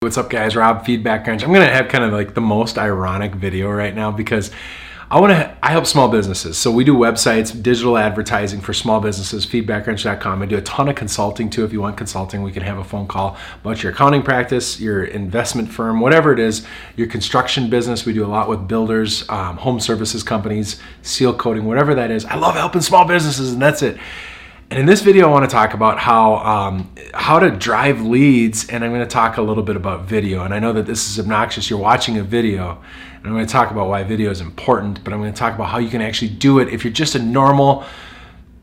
[0.00, 1.42] What's up guys, Rob Feedback Crunch.
[1.42, 4.50] I'm gonna have kind of like the most ironic video right now because
[5.10, 6.58] I want to I help small businesses.
[6.58, 10.42] So we do websites, digital advertising for small businesses, feedbackcrunch.com.
[10.42, 11.64] I do a ton of consulting too.
[11.64, 15.02] If you want consulting, we can have a phone call about your accounting practice, your
[15.02, 16.66] investment firm, whatever it is,
[16.96, 18.04] your construction business.
[18.04, 22.26] We do a lot with builders, um, home services companies, seal coating, whatever that is.
[22.26, 23.96] I love helping small businesses and that's it.
[24.68, 28.68] And in this video, I want to talk about how um, how to drive leads,
[28.68, 30.42] and I'm going to talk a little bit about video.
[30.42, 31.70] And I know that this is obnoxious.
[31.70, 32.82] You're watching a video,
[33.16, 35.04] and I'm going to talk about why video is important.
[35.04, 37.14] But I'm going to talk about how you can actually do it if you're just
[37.14, 37.84] a normal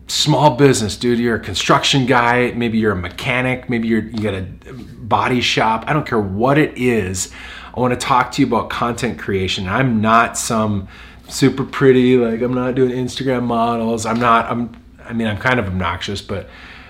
[0.07, 1.19] small business, dude.
[1.19, 4.41] You're a construction guy, maybe you're a mechanic, maybe you're you got a
[4.73, 5.85] body shop.
[5.87, 7.31] I don't care what it is.
[7.73, 9.69] I want to talk to you about content creation.
[9.69, 10.89] I'm not some
[11.29, 14.05] super pretty like I'm not doing Instagram models.
[14.05, 14.51] I'm not.
[14.51, 16.49] I'm I mean, I'm kind of obnoxious, but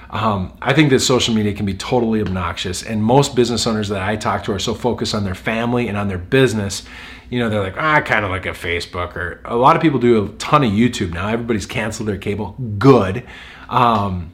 [0.09, 2.84] um, I think that social media can be totally obnoxious.
[2.84, 5.98] And most business owners that I talk to are so focused on their family and
[5.98, 6.84] on their business.
[7.31, 9.81] You know, they're like, ah, I kind of like a Facebook, or a lot of
[9.81, 11.30] people do a ton of YouTube now.
[11.30, 12.55] Everybody's canceled their cable.
[12.78, 13.25] Good.
[13.70, 14.31] Um,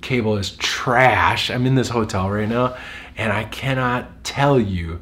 [0.00, 1.48] cable is trash.
[1.48, 2.76] I'm in this hotel right now,
[3.16, 5.00] and I cannot tell you.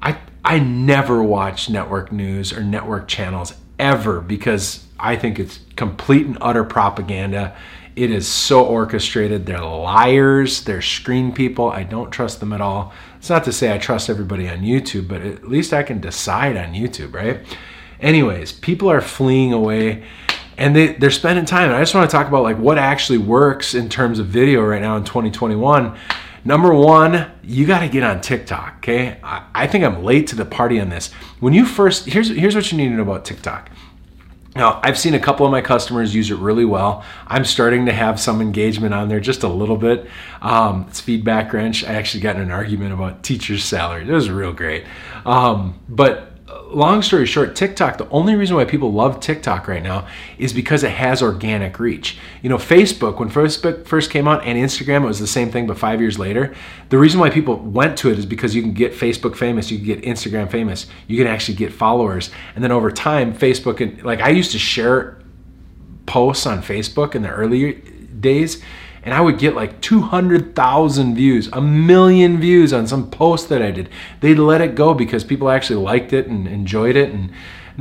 [0.00, 6.26] I I never watch network news or network channels ever because I think it's complete
[6.26, 7.56] and utter propaganda.
[7.96, 9.46] It is so orchestrated.
[9.46, 10.64] They're liars.
[10.64, 11.70] They're screen people.
[11.70, 12.92] I don't trust them at all.
[13.18, 16.56] It's not to say I trust everybody on YouTube, but at least I can decide
[16.56, 17.40] on YouTube, right?
[18.00, 20.04] Anyways, people are fleeing away
[20.56, 21.64] and they, they're spending time.
[21.64, 24.62] And I just want to talk about like what actually works in terms of video
[24.62, 25.96] right now in 2021.
[26.44, 28.76] Number one, you got to get on TikTok.
[28.78, 31.12] Okay, I, I think I'm late to the party on this.
[31.40, 33.70] When you first, here's here's what you need to know about TikTok.
[34.56, 37.04] Now, I've seen a couple of my customers use it really well.
[37.28, 40.08] I'm starting to have some engagement on there just a little bit.
[40.42, 41.84] Um, it's Feedback Crunch.
[41.84, 44.08] I actually got in an argument about teachers' salary.
[44.08, 44.84] It was real great.
[45.24, 46.29] Um, but
[46.74, 50.06] long story short, TikTok, the only reason why people love TikTok right now
[50.38, 52.18] is because it has organic reach.
[52.42, 55.66] You know, Facebook, when Facebook first came out and Instagram, it was the same thing,
[55.66, 56.54] but five years later,
[56.88, 59.78] the reason why people went to it is because you can get Facebook famous, you
[59.78, 62.30] can get Instagram famous, you can actually get followers.
[62.54, 65.18] And then over time, Facebook, and like I used to share
[66.06, 67.74] posts on Facebook in the early
[68.20, 68.62] days
[69.02, 73.70] and I would get like 200,000 views, a million views on some post that I
[73.70, 73.88] did.
[74.20, 77.10] They'd let it go because people actually liked it and enjoyed it.
[77.10, 77.32] And,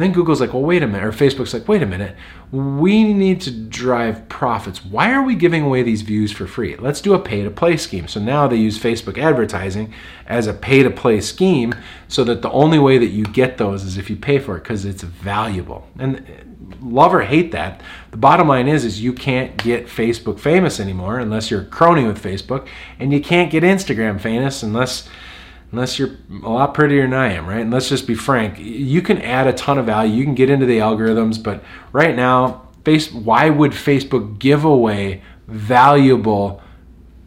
[0.02, 2.16] then Google's like, well, wait a minute, or Facebook's like, wait a minute,
[2.52, 4.84] we need to drive profits.
[4.84, 6.76] Why are we giving away these views for free?
[6.76, 8.08] Let's do a pay to play scheme.
[8.08, 9.94] So now they use Facebook advertising
[10.26, 11.74] as a pay to play scheme
[12.08, 14.64] so that the only way that you get those is if you pay for it
[14.64, 15.88] because it's valuable.
[15.98, 17.82] And uh, love or hate that.
[18.12, 22.22] The bottom line is, is you can't get Facebook famous anymore unless you're crony with
[22.22, 22.68] Facebook,
[23.00, 25.08] and you can't get Instagram famous unless
[25.72, 27.62] unless you're a lot prettier than I am, right?
[27.62, 30.14] And let's just be frank, you can add a ton of value.
[30.14, 35.22] You can get into the algorithms, but right now, face why would Facebook give away
[35.48, 36.62] valuable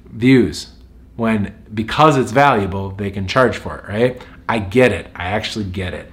[0.07, 0.73] views
[1.17, 4.27] when because it's valuable, they can charge for it, right?
[4.49, 5.07] I get it.
[5.15, 6.11] I actually get it.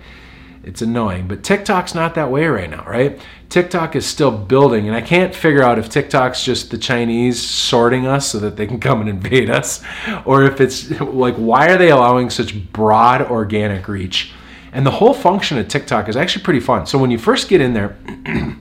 [0.70, 3.20] It's annoying, but TikTok's not that way right now, right?
[3.50, 8.06] TikTok is still building, and I can't figure out if TikTok's just the Chinese sorting
[8.06, 9.84] us so that they can come and invade us,
[10.26, 14.32] or if it's like, why are they allowing such broad organic reach?
[14.72, 16.86] And the whole function of TikTok is actually pretty fun.
[16.86, 17.98] So when you first get in there,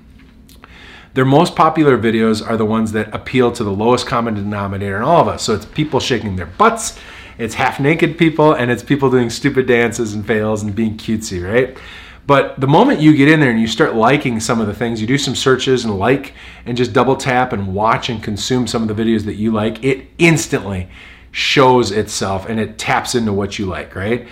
[1.12, 5.02] their most popular videos are the ones that appeal to the lowest common denominator in
[5.02, 5.42] all of us.
[5.42, 6.98] So it's people shaking their butts
[7.38, 11.43] it's half naked people and it's people doing stupid dances and fails and being cutesy,
[11.43, 11.78] right?
[12.26, 15.00] But the moment you get in there and you start liking some of the things,
[15.00, 16.34] you do some searches and like
[16.66, 19.82] and just double tap and watch and consume some of the videos that you like,
[19.82, 20.88] it instantly
[21.31, 24.28] shows itself and it taps into what you like, right?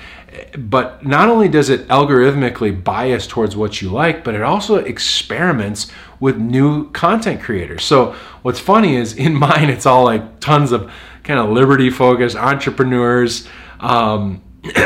[0.58, 5.90] But not only does it algorithmically bias towards what you like, but it also experiments
[6.20, 7.84] with new content creators.
[7.84, 10.92] So what's funny is in mine, it's all like tons of
[11.26, 13.46] kind of liberty focused entrepreneurs,
[13.80, 14.42] um,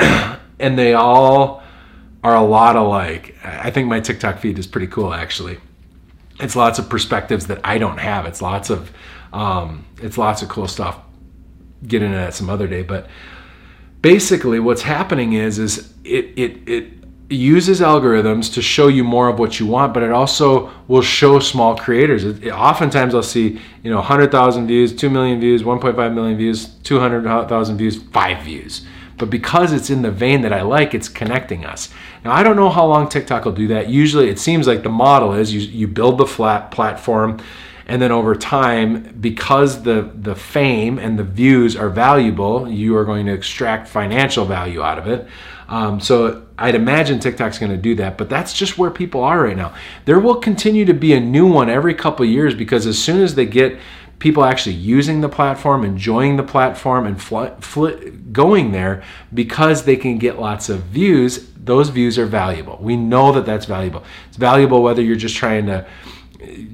[0.59, 1.63] and they all
[2.25, 3.37] are a lot alike.
[3.45, 5.59] I think my TikTok feed is pretty cool actually.
[6.41, 8.27] It's lots of perspectives that I don't have.
[8.27, 8.91] It's lots of
[9.33, 10.99] um, it's lots of cool stuff.
[11.87, 13.07] Get into that some other day, but
[14.03, 17.00] basically what's happening is is it it it
[17.37, 21.39] uses algorithms to show you more of what you want, but it also will show
[21.39, 22.25] small creators.
[22.25, 26.67] It, it, oftentimes, I'll see you know 100,000 views, 2 million views, 1.5 million views,
[26.83, 28.85] 200,000 views, five views.
[29.17, 31.91] But because it's in the vein that I like, it's connecting us.
[32.25, 33.89] Now, I don't know how long TikTok will do that.
[33.89, 37.39] Usually, it seems like the model is you, you build the flat platform
[37.91, 43.05] and then over time because the the fame and the views are valuable you are
[43.05, 45.27] going to extract financial value out of it
[45.71, 49.45] um, so I'd imagine TikTok's going to do that, but that's just where people are
[49.45, 49.73] right now.
[50.05, 53.37] There will continue to be a new one every couple years because as soon as
[53.37, 53.79] they get
[54.19, 57.95] people actually using the platform, enjoying the platform, and fl- fl-
[58.33, 59.03] going there
[59.33, 62.77] because they can get lots of views, those views are valuable.
[62.81, 64.03] We know that that's valuable.
[64.29, 65.87] It's valuable whether you're just trying to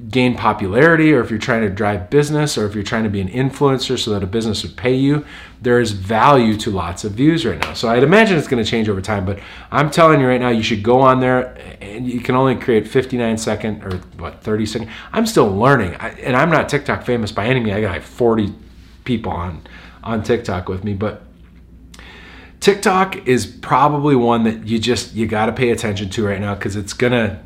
[0.09, 3.19] gain popularity or if you're trying to drive business or if you're trying to be
[3.19, 5.25] an influencer so that a business would pay you
[5.61, 7.73] there is value to lots of views right now.
[7.73, 10.49] So i'd imagine it's going to change over time but i'm telling you right now
[10.49, 14.65] you should go on there and you can only create 59 second or what 30
[14.65, 14.89] second?
[15.11, 15.95] I'm still learning.
[15.95, 17.75] And i'm not tiktok famous by any means.
[17.75, 18.53] I got like 40
[19.03, 19.67] people on
[20.03, 21.23] on tiktok with me but
[22.59, 26.55] TikTok is probably one that you just you got to pay attention to right now
[26.55, 27.43] because it's gonna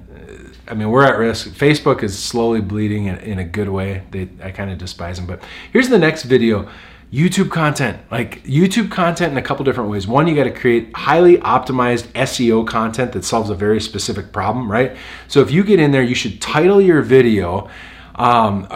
[0.72, 1.50] I mean, we're at risk.
[1.50, 4.04] Facebook is slowly bleeding in, a good way.
[4.10, 5.26] They, I kind of despise them.
[5.26, 6.70] But here's the next video
[7.12, 8.00] YouTube content.
[8.10, 10.08] Like YouTube content in a couple different ways.
[10.08, 14.72] One, you got to create highly optimized SEO content that solves a very specific problem,
[14.72, 14.96] right?
[15.28, 17.70] So if you get in there, you should title your video.
[18.22, 18.68] Um,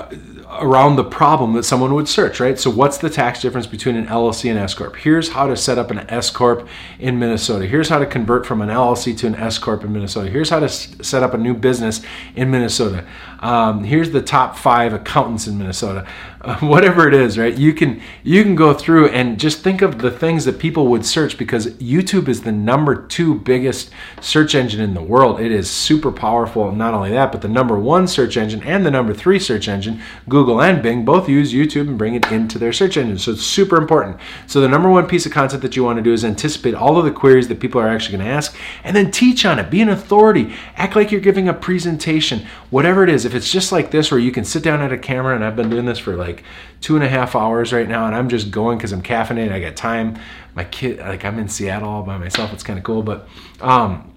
[0.60, 2.58] around the problem that someone would search, right?
[2.58, 4.96] So, what's the tax difference between an LLC and S corp?
[4.96, 6.68] Here's how to set up an S corp
[7.00, 7.66] in Minnesota.
[7.66, 10.30] Here's how to convert from an LLC to an S corp in Minnesota.
[10.30, 12.02] Here's how to s- set up a new business
[12.36, 13.06] in Minnesota.
[13.40, 16.08] Um, here's the top five accountants in Minnesota.
[16.42, 17.58] Uh, whatever it is, right?
[17.58, 21.06] You can you can go through and just think of the things that people would
[21.06, 23.90] search because YouTube is the number two biggest
[24.22, 25.40] search engine in the world.
[25.40, 26.72] It is super powerful.
[26.72, 30.02] Not only that, but the number one search engine and the number three search engine,
[30.28, 33.18] Google and Bing, both use YouTube and bring it into their search engine.
[33.18, 34.18] So it's super important.
[34.48, 36.98] So the number one piece of content that you want to do is anticipate all
[36.98, 39.70] of the queries that people are actually going to ask, and then teach on it.
[39.70, 40.54] Be an authority.
[40.76, 42.46] Act like you're giving a presentation.
[42.70, 44.98] Whatever it is if it's just like this where you can sit down at a
[44.98, 46.44] camera and I've been doing this for like
[46.82, 49.60] two and a half hours right now and I'm just going because I'm caffeinated, I
[49.60, 50.20] got time.
[50.54, 52.54] My kid, like I'm in Seattle all by myself.
[52.54, 53.04] It's kind of cool.
[53.04, 53.28] But
[53.62, 54.16] um,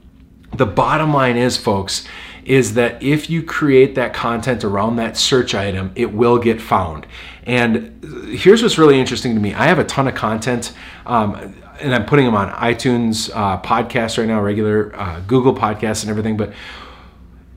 [0.54, 2.06] the bottom line is, folks,
[2.48, 7.06] is that if you create that content around that search item, it will get found.
[7.44, 8.02] And
[8.32, 10.72] here's what's really interesting to me I have a ton of content.
[11.06, 16.02] Um, and I'm putting them on iTunes uh, podcasts right now, regular uh, Google podcasts
[16.02, 16.36] and everything.
[16.36, 16.52] But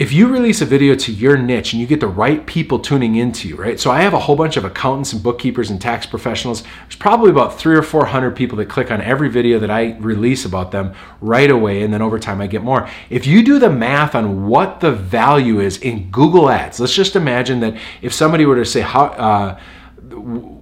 [0.01, 3.17] if you release a video to your niche and you get the right people tuning
[3.17, 3.79] into you, right?
[3.79, 6.63] So I have a whole bunch of accountants and bookkeepers and tax professionals.
[6.63, 10.43] There's probably about three or 400 people that click on every video that I release
[10.43, 11.83] about them right away.
[11.83, 12.89] And then over time, I get more.
[13.11, 17.15] If you do the math on what the value is in Google Ads, let's just
[17.15, 19.59] imagine that if somebody were to say, how, uh,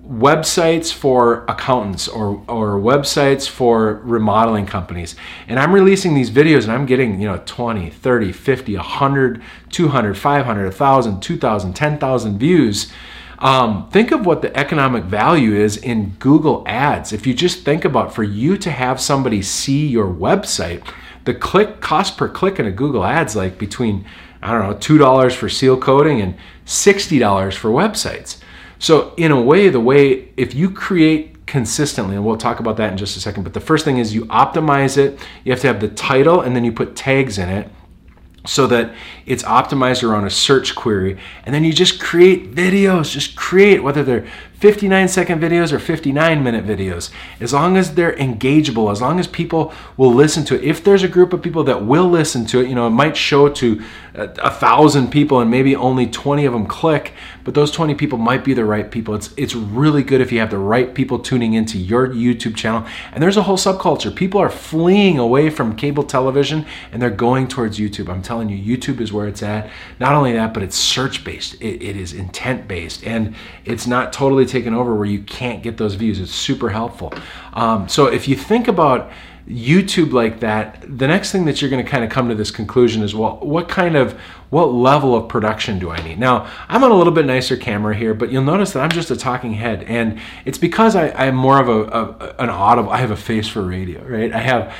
[0.09, 5.15] websites for accountants or, or websites for remodeling companies.
[5.47, 10.17] And i'm releasing these videos and i'm getting you know 20 30 50 100 200
[10.17, 12.91] 500 1000 2000 10000 views.
[13.37, 17.13] Um, think of what the economic value is in google ads.
[17.13, 20.85] If you just think about for you to have somebody see your website
[21.25, 24.05] the click cost per click in a google ads like between
[24.41, 26.35] i don't know $2 for seal coating and
[26.65, 28.41] $60 for websites
[28.79, 32.91] so, in a way, the way if you create consistently, and we'll talk about that
[32.91, 35.19] in just a second, but the first thing is you optimize it.
[35.43, 37.69] You have to have the title and then you put tags in it
[38.45, 38.93] so that
[39.25, 41.17] it's optimized around a search query.
[41.45, 44.27] And then you just create videos, just create, whether they're
[44.59, 49.25] 59 second videos or 59 minute videos, as long as they're engageable, as long as
[49.25, 50.65] people will listen to it.
[50.65, 53.15] If there's a group of people that will listen to it, you know, it might
[53.15, 53.81] show to
[54.13, 57.13] a, a thousand people and maybe only 20 of them click,
[57.45, 59.15] but those 20 people might be the right people.
[59.15, 62.85] It's it's really good if you have the right people tuning into your YouTube channel.
[63.13, 64.13] And there's a whole subculture.
[64.13, 68.09] People are fleeing away from cable television and they're going towards YouTube.
[68.09, 69.69] I'm telling you, YouTube is where it's at.
[70.01, 71.53] Not only that, but it's search based.
[71.61, 75.77] it, it is intent based, and it's not totally taken over where you can't get
[75.77, 76.19] those views.
[76.19, 77.13] It's super helpful.
[77.53, 79.11] Um, so if you think about
[79.47, 82.51] YouTube like that, the next thing that you're going to kind of come to this
[82.51, 84.13] conclusion is well, what kind of,
[84.49, 86.19] what level of production do I need?
[86.19, 89.09] Now, I'm on a little bit nicer camera here, but you'll notice that I'm just
[89.09, 89.83] a talking head.
[89.83, 93.47] And it's because I, I'm more of a, a an audible, I have a face
[93.47, 94.31] for radio, right?
[94.31, 94.75] I have,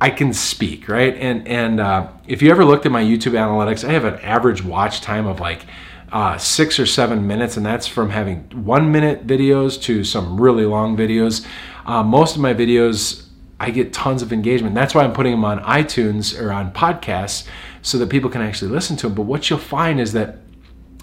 [0.00, 1.14] I can speak, right?
[1.16, 4.62] And and uh, if you ever looked at my YouTube analytics, I have an average
[4.62, 5.66] watch time of like
[6.12, 10.64] uh, six or seven minutes, and that's from having one minute videos to some really
[10.64, 11.46] long videos.
[11.86, 13.26] Uh, most of my videos,
[13.60, 14.74] I get tons of engagement.
[14.74, 17.46] That's why I'm putting them on iTunes or on podcasts
[17.82, 19.14] so that people can actually listen to them.
[19.14, 20.38] But what you'll find is that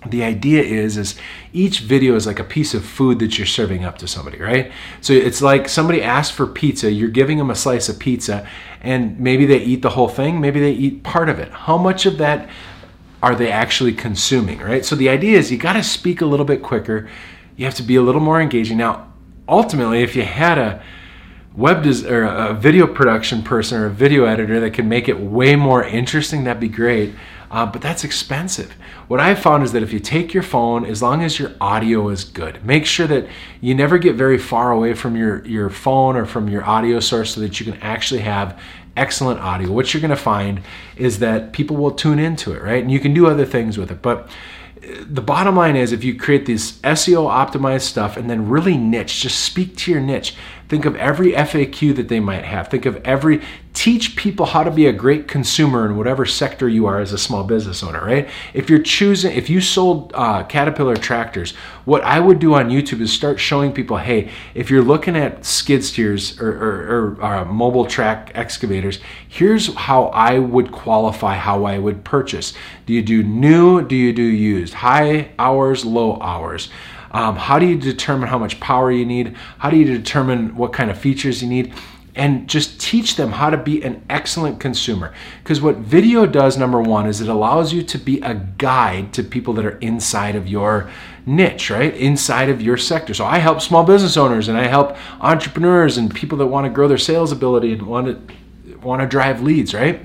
[0.09, 1.15] the idea is is
[1.53, 4.71] each video is like a piece of food that you're serving up to somebody right
[5.01, 8.47] so it's like somebody asked for pizza you're giving them a slice of pizza
[8.81, 12.05] and maybe they eat the whole thing maybe they eat part of it how much
[12.05, 12.47] of that
[13.25, 14.85] are they actually consuming, right?
[14.85, 17.09] So the idea is you got to speak a little bit quicker.
[17.55, 18.77] You have to be a little more engaging.
[18.77, 19.11] Now,
[19.49, 20.83] ultimately, if you had a
[21.55, 25.19] web des- or a video production person or a video editor that can make it
[25.19, 27.15] way more interesting, that'd be great.
[27.49, 28.73] Uh, but that's expensive.
[29.07, 32.09] What I've found is that if you take your phone, as long as your audio
[32.09, 33.27] is good, make sure that
[33.59, 37.33] you never get very far away from your, your phone or from your audio source
[37.33, 38.59] so that you can actually have
[38.95, 39.71] excellent audio.
[39.71, 40.61] What you're going to find
[40.95, 42.81] is that people will tune into it, right?
[42.81, 44.01] And you can do other things with it.
[44.01, 44.29] But
[44.77, 48.77] uh, the bottom line is if you create this SEO optimized stuff and then really
[48.77, 50.35] niche, just speak to your niche.
[50.67, 52.69] Think of every FAQ that they might have.
[52.69, 53.41] Think of every,
[53.73, 57.19] teach people how to be a great consumer in whatever sector you are as a
[57.19, 58.27] small business owner, right?
[58.53, 61.51] If you're choosing, if you sold uh, Caterpillar tractors,
[61.85, 65.45] what I would do on YouTube is start showing people, hey, if you're looking at
[65.45, 71.65] skid steers or, or, or uh, mobile track excavators, here's how I would qualify how
[71.65, 72.53] I would purchase.
[72.87, 73.85] Do you do new?
[73.85, 74.73] Do you do used?
[74.73, 76.69] High hours, low hours?
[77.15, 79.37] Um, how do you determine how much power you need?
[79.59, 81.73] How do you determine what kind of features you need?
[82.13, 85.13] And just teach them how to be an excellent consumer.
[85.41, 89.23] Because what video does, number one, is it allows you to be a guide to
[89.23, 90.91] people that are inside of your
[91.25, 91.95] niche, right?
[91.95, 93.13] Inside of your sector.
[93.13, 96.69] So I help small business owners and I help entrepreneurs and people that want to
[96.69, 100.01] grow their sales ability and want to want to drive leads, right?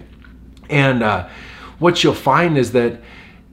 [0.68, 1.28] And uh,
[1.80, 3.00] what you'll find is that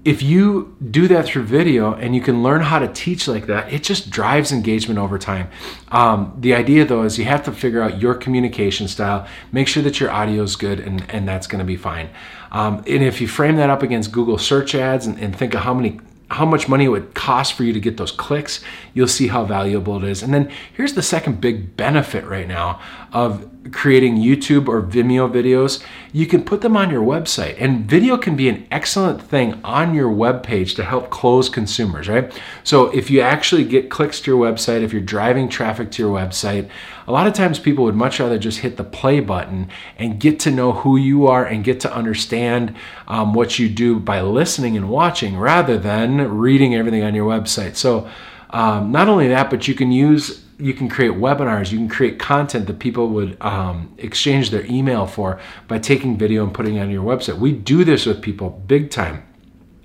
[0.08, 3.74] if you do that through video and you can learn how to teach like that,
[3.74, 5.50] it just drives engagement over time.
[5.90, 9.84] Um, the idea though is you have to figure out your communication style, make sure
[9.84, 12.10] that your audio is good, and, and that's going to be fine.
[12.54, 15.60] Um, and if you frame that up against Google search ads and, and think of
[15.60, 16.00] how many
[16.30, 18.62] how much money it would cost for you to get those clicks,
[18.94, 20.22] you'll see how valuable it is.
[20.22, 22.82] And then here's the second big benefit right now
[23.14, 25.82] of creating YouTube or Vimeo videos.
[26.12, 29.94] You can put them on your website, and video can be an excellent thing on
[29.94, 32.38] your web page to help close consumers, right?
[32.64, 36.14] So if you actually get clicks to your website, if you're driving traffic to your
[36.14, 36.70] website,
[37.08, 40.40] a lot of times people would much rather just hit the play button and get
[40.42, 42.76] to know who you are and get to understand
[43.08, 47.76] um, what you do by listening and watching rather than reading everything on your website.
[47.78, 48.10] So,
[48.50, 52.18] um, not only that, but you can use you can create webinars you can create
[52.18, 56.80] content that people would um, exchange their email for by taking video and putting it
[56.80, 59.24] on your website we do this with people big time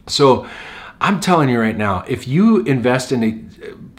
[0.06, 0.48] so
[1.02, 3.32] i'm telling you right now if you invest in a,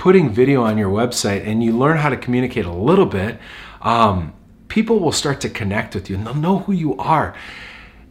[0.04, 3.40] putting video on your website and you learn how to communicate a little bit,
[3.82, 4.34] um,
[4.68, 7.34] people will start to connect with you and they'll know who you are.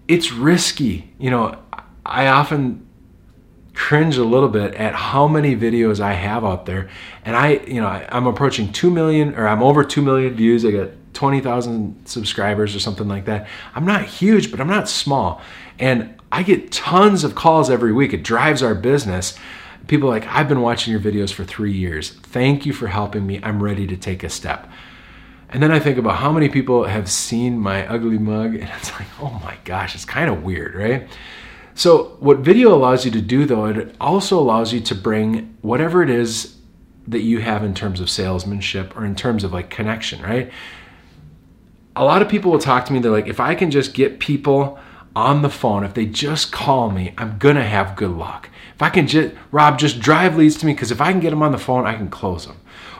[0.08, 1.12] It's risky.
[1.18, 1.58] You know,
[2.06, 2.86] I often
[3.74, 6.88] cringe a little bit at how many videos I have out there.
[7.24, 10.64] And I, you know, I, am approaching 2 million or I'm over 2 million views.
[10.64, 13.48] I got 20,000 subscribers or something like that.
[13.74, 15.40] I'm not huge, but I'm not small.
[15.78, 18.12] And I get tons of calls every week.
[18.12, 19.38] It drives our business
[19.86, 22.10] people like, I've been watching your videos for three years.
[22.10, 23.40] Thank you for helping me.
[23.42, 24.70] I'm ready to take a step.
[25.50, 28.90] And then I think about how many people have seen my ugly mug, and it's
[28.92, 31.08] like, oh my gosh, it's kind of weird, right?
[31.74, 36.02] So, what video allows you to do though, it also allows you to bring whatever
[36.02, 36.56] it is
[37.08, 40.50] that you have in terms of salesmanship or in terms of like connection, right?
[41.94, 44.18] A lot of people will talk to me, they're like, if I can just get
[44.18, 44.78] people
[45.14, 48.48] on the phone, if they just call me, I'm gonna have good luck.
[48.74, 51.30] If I can just, Rob, just drive leads to me, because if I can get
[51.30, 52.56] them on the phone, I can close them.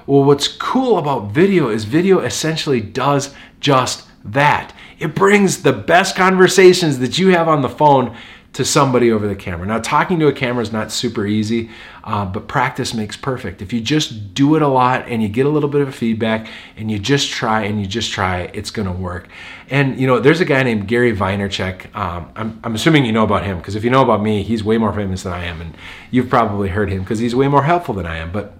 [0.06, 4.74] Well, what's cool about video is video essentially does just that.
[4.98, 8.14] It brings the best conversations that you have on the phone
[8.52, 9.66] to somebody over the camera.
[9.66, 11.70] Now, talking to a camera is not super easy,
[12.04, 13.62] uh, but practice makes perfect.
[13.62, 16.48] If you just do it a lot and you get a little bit of feedback
[16.76, 19.28] and you just try and you just try, it's going to work.
[19.70, 21.94] And you know, there's a guy named Gary Vaynerchuk.
[21.96, 24.62] Um, I'm, I'm assuming you know about him because if you know about me, he's
[24.62, 25.74] way more famous than I am, and
[26.10, 28.32] you've probably heard him because he's way more helpful than I am.
[28.32, 28.52] But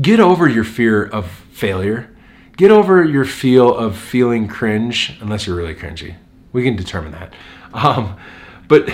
[0.00, 2.14] get over your fear of failure.
[2.56, 6.16] Get over your feel of feeling cringe, unless you're really cringy.
[6.52, 7.32] We can determine that.
[7.72, 8.16] Um,
[8.68, 8.88] but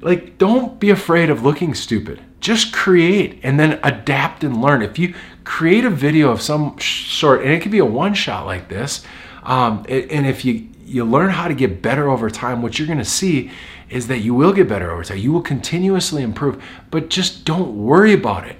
[0.00, 2.20] like, don't be afraid of looking stupid.
[2.40, 4.82] Just create and then adapt and learn.
[4.82, 8.46] If you create a video of some sort, and it could be a one shot
[8.46, 9.04] like this,
[9.44, 12.98] um, and if you you learn how to get better over time, what you're going
[12.98, 13.50] to see
[13.88, 15.18] is that you will get better over time.
[15.18, 18.56] You will continuously improve, but just don't worry about it.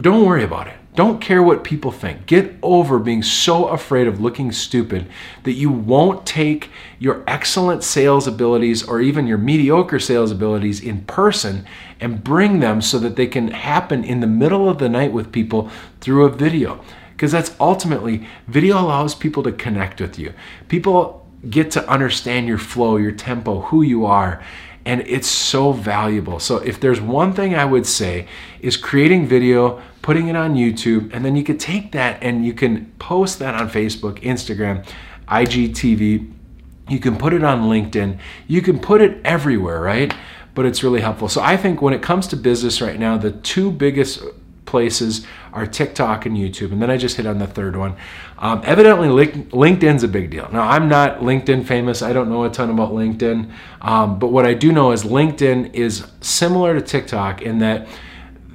[0.00, 0.76] Don't worry about it.
[0.94, 2.26] Don't care what people think.
[2.26, 5.08] Get over being so afraid of looking stupid
[5.42, 6.70] that you won't take
[7.00, 11.66] your excellent sales abilities or even your mediocre sales abilities in person
[11.98, 15.32] and bring them so that they can happen in the middle of the night with
[15.32, 15.68] people
[16.00, 16.80] through a video.
[17.10, 20.32] Because that's ultimately, video allows people to connect with you.
[20.68, 24.42] People get to understand your flow, your tempo, who you are,
[24.86, 26.38] and it's so valuable.
[26.38, 28.26] So if there's one thing I would say
[28.60, 32.52] is creating video, putting it on YouTube, and then you could take that and you
[32.52, 34.86] can post that on Facebook, Instagram,
[35.28, 36.30] IGTV.
[36.88, 38.18] You can put it on LinkedIn.
[38.46, 40.14] You can put it everywhere, right?
[40.54, 41.28] But it's really helpful.
[41.28, 44.22] So I think when it comes to business right now, the two biggest
[44.74, 46.72] places are TikTok and YouTube.
[46.72, 47.94] And then I just hit on the third one.
[48.38, 50.48] Um, evidently, LinkedIn's a big deal.
[50.50, 52.02] Now, I'm not LinkedIn famous.
[52.02, 53.52] I don't know a ton about LinkedIn.
[53.82, 57.86] Um, but what I do know is LinkedIn is similar to TikTok in that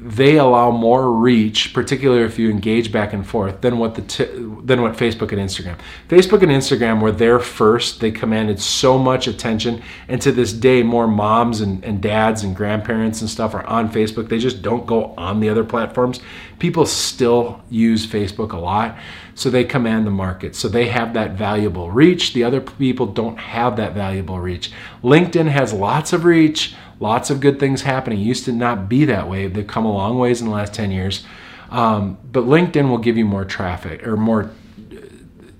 [0.01, 4.25] they allow more reach, particularly if you engage back and forth, than what the t-
[4.63, 5.77] than what Facebook and Instagram.
[6.07, 7.99] Facebook and Instagram were there first.
[7.99, 12.55] They commanded so much attention, and to this day, more moms and, and dads and
[12.55, 14.29] grandparents and stuff are on Facebook.
[14.29, 16.21] They just don't go on the other platforms.
[16.59, 18.97] People still use Facebook a lot,
[19.35, 20.55] so they command the market.
[20.55, 22.33] So they have that valuable reach.
[22.33, 24.71] The other people don't have that valuable reach.
[25.03, 28.19] LinkedIn has lots of reach lots of good things happening.
[28.19, 29.47] It used to not be that way.
[29.47, 31.25] They've come a long ways in the last 10 years.
[31.69, 34.51] Um, but LinkedIn will give you more traffic or more,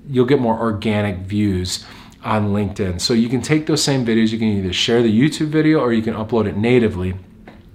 [0.07, 1.85] you'll get more organic views
[2.23, 2.99] on LinkedIn.
[2.99, 5.93] So you can take those same videos, you can either share the YouTube video or
[5.93, 7.15] you can upload it natively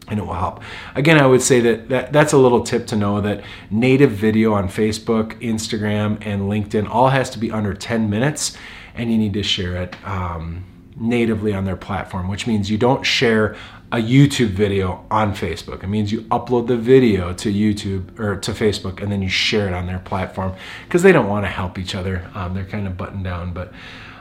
[0.08, 0.62] and it will help.
[0.94, 4.52] Again, I would say that, that that's a little tip to know that native video
[4.52, 8.56] on Facebook, Instagram, and LinkedIn all has to be under 10 minutes
[8.94, 9.96] and you need to share it.
[10.06, 10.64] Um,
[10.96, 13.56] natively on their platform, which means you don't share
[13.92, 15.84] a YouTube video on Facebook.
[15.84, 19.68] It means you upload the video to YouTube or to Facebook and then you share
[19.68, 22.28] it on their platform because they don't want to help each other.
[22.34, 23.52] Um, they're kind of buttoned down.
[23.52, 23.72] But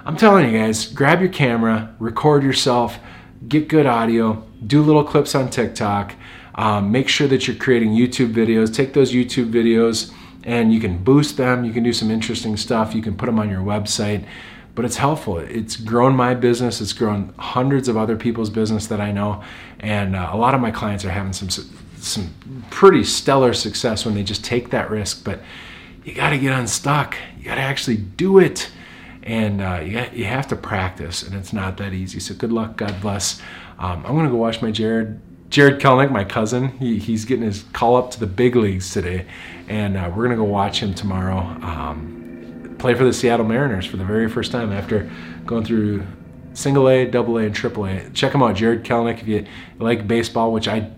[0.06, 3.00] I'm telling you guys, grab your camera, record yourself,
[3.48, 6.14] get good audio, do little clips on TikTok.
[6.56, 8.74] Um, make sure that you're creating YouTube videos.
[8.74, 10.14] Take those YouTube videos
[10.44, 11.64] and you can boost them.
[11.64, 12.94] You can do some interesting stuff.
[12.94, 14.26] You can put them on your website
[14.76, 15.38] but it's helpful.
[15.38, 16.82] It's grown my business.
[16.82, 19.44] It's grown hundreds of other people's business that I know,
[19.80, 21.50] and uh, a lot of my clients are having some
[21.98, 22.34] some
[22.70, 25.24] pretty stellar success when they just take that risk.
[25.24, 25.40] But
[26.04, 27.16] you got to get unstuck.
[27.38, 28.70] You got to actually do it,
[29.22, 32.20] and uh, you got, you have to practice, and it's not that easy.
[32.20, 32.78] So good luck.
[32.78, 33.42] God bless.
[33.80, 35.20] Um, I'm gonna go watch my Jared.
[35.50, 39.28] Jared Kelenic, my cousin, he, he's getting his call up to the big leagues today,
[39.68, 41.38] and uh, we're gonna go watch him tomorrow.
[41.38, 42.23] Um,
[42.84, 45.10] play for the Seattle Mariners for the very first time after
[45.46, 46.06] going through
[46.54, 48.10] single A, double A, and triple A.
[48.10, 49.46] Check him out, Jared Kelenic, if you
[49.80, 50.92] like baseball, which I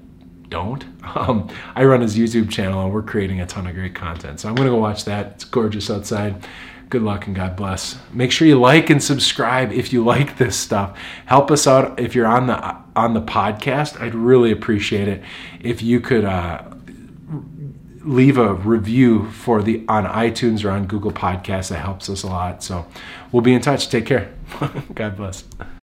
[0.49, 0.83] don't.
[1.15, 4.39] Um, I run his YouTube channel and we're creating a ton of great content.
[4.39, 5.33] So I'm going to go watch that.
[5.33, 6.45] It's gorgeous outside.
[6.89, 7.97] Good luck and God bless.
[8.11, 10.97] Make sure you like and subscribe if you like this stuff.
[11.27, 14.01] Help us out if you're on the on the podcast.
[14.01, 15.23] I'd really appreciate it
[15.61, 16.63] if you could uh,
[18.05, 21.69] leave a review for the on iTunes or on Google Podcasts.
[21.69, 22.63] That helps us a lot.
[22.63, 22.85] So
[23.31, 23.89] we'll be in touch.
[23.89, 24.33] Take care.
[24.95, 25.43] God bless.